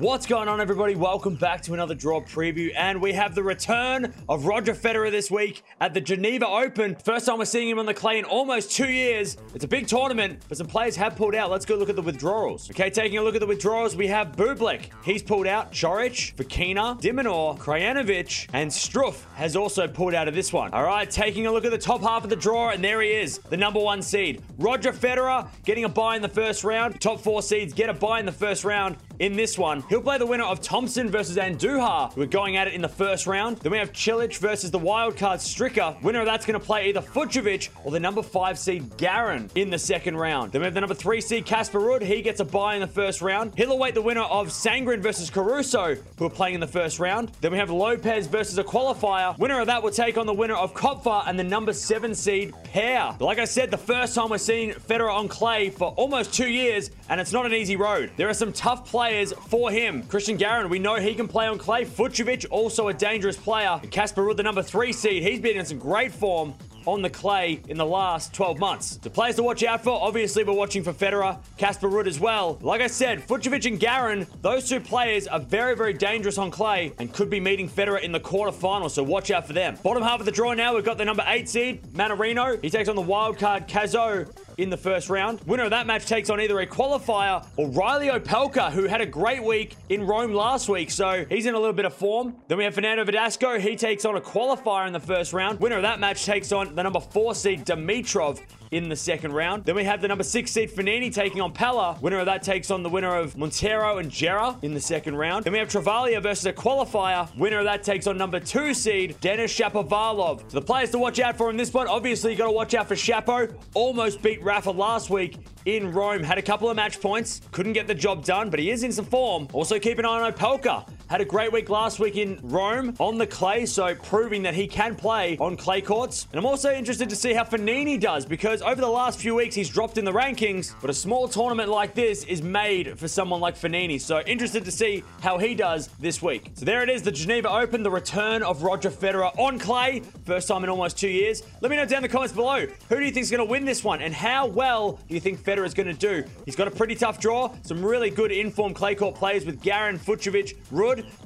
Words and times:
What's 0.00 0.24
going 0.24 0.48
on, 0.48 0.62
everybody? 0.62 0.94
Welcome 0.94 1.34
back 1.34 1.60
to 1.64 1.74
another 1.74 1.94
draw 1.94 2.22
preview, 2.22 2.72
and 2.74 3.02
we 3.02 3.12
have 3.12 3.34
the 3.34 3.42
return 3.42 4.14
of 4.30 4.46
Roger 4.46 4.72
Federer 4.72 5.10
this 5.10 5.30
week 5.30 5.62
at 5.78 5.92
the 5.92 6.00
Geneva 6.00 6.48
Open. 6.48 6.94
First 7.04 7.26
time 7.26 7.36
we're 7.36 7.44
seeing 7.44 7.68
him 7.68 7.78
on 7.78 7.84
the 7.84 7.92
clay 7.92 8.18
in 8.18 8.24
almost 8.24 8.72
two 8.72 8.88
years. 8.88 9.36
It's 9.54 9.64
a 9.66 9.68
big 9.68 9.88
tournament, 9.88 10.42
but 10.48 10.56
some 10.56 10.68
players 10.68 10.96
have 10.96 11.16
pulled 11.16 11.34
out. 11.34 11.50
Let's 11.50 11.66
go 11.66 11.74
look 11.74 11.90
at 11.90 11.96
the 11.96 12.02
withdrawals. 12.02 12.70
Okay, 12.70 12.88
taking 12.88 13.18
a 13.18 13.22
look 13.22 13.34
at 13.34 13.42
the 13.42 13.46
withdrawals, 13.46 13.94
we 13.94 14.06
have 14.06 14.28
Bublik. 14.36 14.88
He's 15.04 15.22
pulled 15.22 15.46
out. 15.46 15.70
Coric, 15.70 16.34
Fokina, 16.34 16.98
de 16.98 17.12
Minaur, 17.12 17.58
Krajinovic, 17.58 18.48
and 18.54 18.70
Struff 18.70 19.26
has 19.34 19.54
also 19.54 19.86
pulled 19.86 20.14
out 20.14 20.28
of 20.28 20.34
this 20.34 20.50
one. 20.50 20.72
All 20.72 20.84
right, 20.84 21.10
taking 21.10 21.46
a 21.46 21.52
look 21.52 21.66
at 21.66 21.72
the 21.72 21.76
top 21.78 22.00
half 22.00 22.24
of 22.24 22.30
the 22.30 22.36
draw, 22.36 22.70
and 22.70 22.82
there 22.82 23.02
he 23.02 23.10
is, 23.10 23.36
the 23.50 23.56
number 23.58 23.80
one 23.80 24.00
seed. 24.00 24.42
Roger 24.56 24.94
Federer 24.94 25.46
getting 25.66 25.84
a 25.84 25.90
bye 25.90 26.16
in 26.16 26.22
the 26.22 26.28
first 26.28 26.64
round. 26.64 26.98
Top 27.02 27.20
four 27.20 27.42
seeds 27.42 27.74
get 27.74 27.90
a 27.90 27.94
bye 27.94 28.18
in 28.18 28.24
the 28.24 28.32
first 28.32 28.64
round 28.64 28.96
in 29.20 29.34
this 29.34 29.56
one. 29.56 29.84
He'll 29.88 30.00
play 30.00 30.18
the 30.18 30.26
winner 30.26 30.44
of 30.44 30.60
Thompson 30.60 31.10
versus 31.10 31.36
Andujar, 31.36 32.12
who 32.14 32.22
are 32.22 32.26
going 32.26 32.56
at 32.56 32.66
it 32.66 32.74
in 32.74 32.80
the 32.80 32.88
first 32.88 33.26
round. 33.26 33.58
Then 33.58 33.70
we 33.70 33.78
have 33.78 33.92
Cilic 33.92 34.36
versus 34.38 34.70
the 34.70 34.78
wildcard 34.78 35.38
Stricker. 35.38 36.02
Winner 36.02 36.20
of 36.20 36.26
that's 36.26 36.46
going 36.46 36.58
to 36.58 36.64
play 36.64 36.88
either 36.88 37.02
Fucsovics 37.02 37.68
or 37.84 37.92
the 37.92 38.00
number 38.00 38.22
five 38.22 38.58
seed 38.58 38.96
Garin 38.96 39.50
in 39.54 39.70
the 39.70 39.78
second 39.78 40.16
round. 40.16 40.52
Then 40.52 40.62
we 40.62 40.64
have 40.64 40.74
the 40.74 40.80
number 40.80 40.94
three 40.94 41.20
seed 41.20 41.46
Casper. 41.46 42.00
He 42.00 42.22
gets 42.22 42.40
a 42.40 42.44
bye 42.44 42.74
in 42.74 42.80
the 42.80 42.86
first 42.86 43.20
round. 43.20 43.52
He'll 43.56 43.72
await 43.72 43.94
the 43.94 44.02
winner 44.02 44.22
of 44.22 44.48
Sandgren 44.48 45.00
versus 45.00 45.28
Caruso, 45.28 45.96
who 46.18 46.24
are 46.24 46.30
playing 46.30 46.54
in 46.54 46.60
the 46.60 46.66
first 46.66 46.98
round. 46.98 47.30
Then 47.40 47.52
we 47.52 47.58
have 47.58 47.70
Lopez 47.70 48.26
versus 48.26 48.56
a 48.58 48.64
qualifier. 48.64 49.36
Winner 49.38 49.60
of 49.60 49.66
that 49.66 49.82
will 49.82 49.90
take 49.90 50.16
on 50.16 50.26
the 50.26 50.34
winner 50.34 50.54
of 50.54 50.74
Koepfer 50.74 51.24
and 51.26 51.38
the 51.38 51.44
number 51.44 51.72
seven 51.72 52.14
seed 52.14 52.54
Paire. 52.64 53.16
Like 53.20 53.38
I 53.38 53.44
said, 53.44 53.70
the 53.70 53.78
first 53.78 54.14
time 54.14 54.30
we're 54.30 54.38
seeing 54.38 54.70
Federer 54.70 55.12
on 55.12 55.28
clay 55.28 55.68
for 55.70 55.88
almost 55.96 56.32
two 56.32 56.48
years, 56.48 56.90
and 57.08 57.20
it's 57.20 57.32
not 57.32 57.44
an 57.44 57.52
easy 57.52 57.76
road. 57.76 58.10
There 58.16 58.28
are 58.28 58.34
some 58.34 58.52
tough 58.52 58.90
players 58.90 59.09
for 59.48 59.70
him. 59.70 60.02
Christian 60.04 60.36
Garin, 60.36 60.68
we 60.68 60.78
know 60.78 60.94
he 60.96 61.14
can 61.14 61.26
play 61.26 61.46
on 61.46 61.58
clay. 61.58 61.84
Fucsovics, 61.84 62.46
also 62.50 62.88
a 62.88 62.94
dangerous 62.94 63.36
player. 63.36 63.80
Casper 63.90 64.22
Ruud, 64.22 64.36
the 64.36 64.42
number 64.42 64.62
three 64.62 64.92
seed, 64.92 65.22
he's 65.22 65.40
been 65.40 65.56
in 65.56 65.66
some 65.66 65.78
great 65.78 66.12
form 66.12 66.54
on 66.86 67.02
the 67.02 67.10
clay 67.10 67.60
in 67.68 67.76
the 67.76 67.84
last 67.84 68.32
12 68.32 68.58
months. 68.58 68.96
The 68.96 69.10
players 69.10 69.36
to 69.36 69.42
watch 69.42 69.62
out 69.62 69.84
for, 69.84 69.90
obviously 69.90 70.44
we're 70.44 70.54
watching 70.54 70.82
for 70.82 70.92
Federer, 70.92 71.38
Casper 71.58 71.88
Ruud 71.88 72.06
as 72.06 72.18
well. 72.18 72.58
Like 72.62 72.80
I 72.80 72.86
said, 72.86 73.26
Fucsovics 73.26 73.66
and 73.66 73.78
Garin, 73.78 74.26
those 74.40 74.68
two 74.68 74.80
players 74.80 75.26
are 75.26 75.40
very, 75.40 75.76
very 75.76 75.92
dangerous 75.92 76.38
on 76.38 76.50
clay 76.50 76.92
and 76.98 77.12
could 77.12 77.28
be 77.28 77.40
meeting 77.40 77.68
Federer 77.68 78.00
in 78.00 78.12
the 78.12 78.20
quarterfinals, 78.20 78.92
so 78.92 79.02
watch 79.02 79.30
out 79.30 79.46
for 79.46 79.52
them. 79.52 79.76
Bottom 79.82 80.02
half 80.02 80.20
of 80.20 80.26
the 80.26 80.32
draw 80.32 80.54
now, 80.54 80.74
we've 80.74 80.84
got 80.84 80.96
the 80.98 81.04
number 81.04 81.24
8 81.26 81.48
seed, 81.48 81.82
Mannarino. 81.92 82.62
He 82.62 82.70
takes 82.70 82.88
on 82.88 82.96
the 82.96 83.02
wildcard 83.02 83.68
Cazaux 83.68 84.26
in 84.60 84.70
the 84.70 84.76
first 84.76 85.08
round. 85.08 85.40
Winner 85.46 85.64
of 85.64 85.70
that 85.70 85.86
match 85.86 86.06
takes 86.06 86.30
on 86.30 86.40
either 86.40 86.60
a 86.60 86.66
qualifier 86.66 87.46
or 87.56 87.68
Reilly 87.70 88.08
Opelka, 88.08 88.70
who 88.70 88.84
had 88.84 89.00
a 89.00 89.06
great 89.06 89.42
week 89.42 89.76
in 89.88 90.06
Rome 90.06 90.32
last 90.32 90.68
week, 90.68 90.90
so 90.90 91.24
he's 91.28 91.46
in 91.46 91.54
a 91.54 91.58
little 91.58 91.72
bit 91.72 91.84
of 91.84 91.94
form. 91.94 92.36
Then 92.48 92.58
we 92.58 92.64
have 92.64 92.74
Fernando 92.74 93.04
Verdasco. 93.04 93.58
He 93.58 93.76
takes 93.76 94.04
on 94.04 94.16
a 94.16 94.20
qualifier 94.20 94.86
in 94.86 94.92
the 94.92 95.00
first 95.00 95.32
round. 95.32 95.60
Winner 95.60 95.76
of 95.76 95.82
that 95.82 96.00
match 96.00 96.24
takes 96.24 96.52
on 96.52 96.74
the 96.74 96.82
number 96.82 97.00
four 97.00 97.34
seed 97.34 97.64
Dimitrov 97.64 98.40
in 98.70 98.88
the 98.88 98.96
second 98.96 99.32
round. 99.32 99.64
Then 99.64 99.74
we 99.74 99.84
have 99.84 100.00
the 100.00 100.08
number 100.08 100.24
six 100.24 100.50
seed 100.50 100.70
Fognini 100.70 101.12
taking 101.12 101.40
on 101.40 101.52
Pella. 101.52 101.98
Winner 102.00 102.18
of 102.18 102.26
that 102.26 102.42
takes 102.42 102.70
on 102.70 102.82
the 102.82 102.88
winner 102.88 103.14
of 103.16 103.36
Montero 103.36 103.98
and 103.98 104.10
Gera 104.10 104.56
in 104.62 104.74
the 104.74 104.80
second 104.80 105.16
round. 105.16 105.44
Then 105.44 105.52
we 105.52 105.58
have 105.58 105.68
Travaglia 105.68 106.22
versus 106.22 106.46
a 106.46 106.52
qualifier. 106.52 107.34
Winner 107.36 107.58
of 107.58 107.64
that 107.64 107.82
takes 107.82 108.06
on 108.06 108.16
number 108.16 108.40
two 108.40 108.74
seed 108.74 109.16
Denis 109.20 109.56
Shapovalov. 109.56 110.40
So 110.50 110.60
the 110.60 110.62
players 110.62 110.90
to 110.90 110.98
watch 110.98 111.18
out 111.18 111.36
for 111.36 111.50
in 111.50 111.56
this 111.56 111.72
one, 111.72 111.88
obviously 111.88 112.32
you 112.32 112.38
got 112.38 112.46
to 112.46 112.52
watch 112.52 112.74
out 112.74 112.88
for 112.88 112.94
Shapo. 112.94 113.52
Almost 113.74 114.22
beat 114.22 114.42
Rafa 114.42 114.70
last 114.70 115.10
week 115.10 115.38
in 115.64 115.92
Rome. 115.92 116.22
Had 116.22 116.38
a 116.38 116.42
couple 116.42 116.70
of 116.70 116.76
match 116.76 117.00
points. 117.00 117.40
Couldn't 117.52 117.72
get 117.72 117.86
the 117.86 117.94
job 117.94 118.24
done, 118.24 118.50
but 118.50 118.60
he 118.60 118.70
is 118.70 118.82
in 118.82 118.92
some 118.92 119.04
form. 119.04 119.48
Also 119.52 119.78
keep 119.78 119.98
an 119.98 120.04
eye 120.04 120.20
on 120.20 120.32
Opelka. 120.32 120.88
Had 121.10 121.20
a 121.20 121.24
great 121.24 121.52
week 121.52 121.68
last 121.68 121.98
week 121.98 122.16
in 122.16 122.38
Rome 122.40 122.94
on 123.00 123.18
the 123.18 123.26
clay, 123.26 123.66
so 123.66 123.96
proving 123.96 124.44
that 124.44 124.54
he 124.54 124.68
can 124.68 124.94
play 124.94 125.36
on 125.38 125.56
clay 125.56 125.80
courts. 125.80 126.28
And 126.30 126.38
I'm 126.38 126.46
also 126.46 126.72
interested 126.72 127.10
to 127.10 127.16
see 127.16 127.32
how 127.32 127.42
Fognini 127.42 127.98
does 127.98 128.24
because 128.24 128.62
over 128.62 128.80
the 128.80 128.88
last 128.88 129.18
few 129.18 129.34
weeks 129.34 129.56
he's 129.56 129.68
dropped 129.68 129.98
in 129.98 130.04
the 130.04 130.12
rankings, 130.12 130.72
but 130.80 130.88
a 130.88 130.94
small 130.94 131.26
tournament 131.26 131.68
like 131.68 131.96
this 131.96 132.22
is 132.26 132.42
made 132.42 132.96
for 132.96 133.08
someone 133.08 133.40
like 133.40 133.56
Fognini. 133.56 134.00
So 134.00 134.20
interested 134.20 134.64
to 134.66 134.70
see 134.70 135.02
how 135.20 135.36
he 135.38 135.56
does 135.56 135.88
this 135.98 136.22
week. 136.22 136.52
So 136.54 136.64
there 136.64 136.80
it 136.80 136.88
is, 136.88 137.02
the 137.02 137.10
Geneva 137.10 137.50
Open, 137.50 137.82
the 137.82 137.90
return 137.90 138.44
of 138.44 138.62
Roger 138.62 138.92
Federer 138.92 139.36
on 139.36 139.58
clay. 139.58 140.02
First 140.24 140.46
time 140.46 140.62
in 140.62 140.70
almost 140.70 140.96
two 140.96 141.08
years. 141.08 141.42
Let 141.60 141.72
me 141.72 141.76
know 141.76 141.86
down 141.86 141.96
in 141.96 142.02
the 142.04 142.08
comments 142.08 142.34
below, 142.34 142.68
who 142.88 142.96
do 142.96 143.04
you 143.04 143.10
think 143.10 143.24
is 143.24 143.32
going 143.32 143.44
to 143.44 143.50
win 143.50 143.64
this 143.64 143.82
one 143.82 144.00
and 144.00 144.14
how 144.14 144.46
well 144.46 144.92
do 145.08 145.14
you 145.14 145.20
think 145.20 145.40
Federer 145.40 145.66
is 145.66 145.74
going 145.74 145.88
to 145.88 145.92
do? 145.92 146.22
He's 146.44 146.54
got 146.54 146.68
a 146.68 146.70
pretty 146.70 146.94
tough 146.94 147.18
draw, 147.18 147.52
some 147.62 147.84
really 147.84 148.10
good 148.10 148.30
informed 148.30 148.76
clay 148.76 148.94
court 148.94 149.16
players 149.16 149.44
with 149.44 149.60
Garin, 149.60 149.98
Fucsovics, 149.98 150.54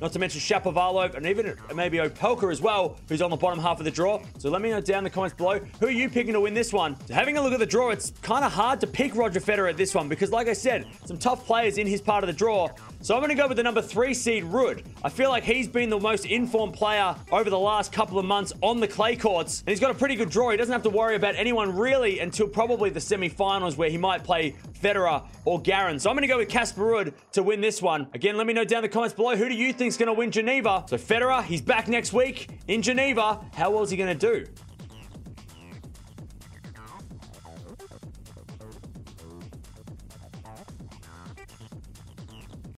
Not 0.00 0.12
to 0.12 0.18
mention 0.18 0.40
Shapovalov, 0.40 1.14
and 1.14 1.26
even 1.26 1.56
maybe 1.74 1.98
Opelka 1.98 2.50
as 2.50 2.60
well, 2.60 2.96
who's 3.08 3.22
on 3.22 3.30
the 3.30 3.36
bottom 3.36 3.58
half 3.58 3.78
of 3.78 3.84
the 3.84 3.90
draw. 3.90 4.20
So 4.38 4.50
let 4.50 4.62
me 4.62 4.70
know 4.70 4.80
down 4.80 4.98
in 4.98 5.04
the 5.04 5.10
comments 5.10 5.34
below, 5.34 5.60
who 5.80 5.86
are 5.86 5.90
you 5.90 6.08
picking 6.08 6.32
to 6.32 6.40
win 6.40 6.54
this 6.54 6.72
one? 6.72 6.96
So 7.06 7.14
having 7.14 7.36
a 7.36 7.42
look 7.42 7.52
at 7.52 7.58
the 7.58 7.66
draw, 7.66 7.90
it's 7.90 8.12
kind 8.22 8.44
of 8.44 8.52
hard 8.52 8.80
to 8.80 8.86
pick 8.86 9.14
Roger 9.14 9.40
Federer 9.40 9.70
at 9.70 9.76
this 9.76 9.94
one, 9.94 10.08
because 10.08 10.30
like 10.30 10.48
I 10.48 10.52
said, 10.52 10.86
some 11.04 11.18
tough 11.18 11.44
players 11.46 11.78
in 11.78 11.86
his 11.86 12.00
part 12.00 12.24
of 12.24 12.28
the 12.28 12.34
draw. 12.34 12.68
So 13.04 13.14
I'm 13.14 13.20
going 13.20 13.28
to 13.28 13.34
go 13.34 13.46
with 13.46 13.58
the 13.58 13.62
number 13.62 13.82
three 13.82 14.14
seed, 14.14 14.44
Ruud. 14.44 14.82
I 15.02 15.10
feel 15.10 15.28
like 15.28 15.44
he's 15.44 15.68
been 15.68 15.90
the 15.90 16.00
most 16.00 16.24
informed 16.24 16.72
player 16.72 17.14
over 17.30 17.50
the 17.50 17.58
last 17.58 17.92
couple 17.92 18.18
of 18.18 18.24
months 18.24 18.54
on 18.62 18.80
the 18.80 18.88
clay 18.88 19.14
courts, 19.14 19.60
and 19.60 19.68
he's 19.68 19.78
got 19.78 19.90
a 19.90 19.94
pretty 19.94 20.16
good 20.16 20.30
draw. 20.30 20.48
He 20.48 20.56
doesn't 20.56 20.72
have 20.72 20.84
to 20.84 20.88
worry 20.88 21.14
about 21.14 21.34
anyone 21.36 21.76
really 21.76 22.20
until 22.20 22.48
probably 22.48 22.88
the 22.88 23.02
semi-finals 23.02 23.76
where 23.76 23.90
he 23.90 23.98
might 23.98 24.24
play 24.24 24.56
Federer 24.80 25.22
or 25.44 25.60
Garin. 25.60 25.98
So 25.98 26.08
I'm 26.08 26.16
going 26.16 26.22
to 26.22 26.32
go 26.32 26.38
with 26.38 26.48
Casper 26.48 26.80
Ruud 26.80 27.12
to 27.32 27.42
win 27.42 27.60
this 27.60 27.82
one. 27.82 28.06
Again, 28.14 28.38
let 28.38 28.46
me 28.46 28.54
know 28.54 28.64
down 28.64 28.78
in 28.78 28.84
the 28.84 28.88
comments 28.88 29.14
below, 29.14 29.36
who 29.36 29.50
do 29.50 29.54
you 29.54 29.74
think 29.74 29.88
is 29.88 29.98
going 29.98 30.06
to 30.06 30.14
win 30.14 30.30
Geneva? 30.30 30.86
So 30.88 30.96
Federer, 30.96 31.44
he's 31.44 31.60
back 31.60 31.88
next 31.88 32.14
week 32.14 32.48
in 32.68 32.80
Geneva. 32.80 33.38
How 33.52 33.70
well 33.70 33.82
is 33.82 33.90
he 33.90 33.98
going 33.98 34.18
to 34.18 34.32
do? 34.32 34.50